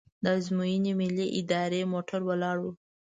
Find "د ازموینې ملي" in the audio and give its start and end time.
0.23-1.27